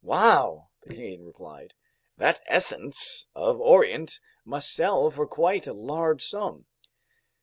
"Wow!" 0.03 0.69
the 0.81 0.89
Canadian 0.95 1.27
replied. 1.27 1.75
"That 2.17 2.41
Essence 2.47 3.27
of 3.35 3.59
Orient 3.61 4.19
must 4.43 4.73
sell 4.73 5.11
for 5.11 5.27
quite 5.27 5.67
a 5.67 5.73
large 5.73 6.25
sum." 6.25 6.65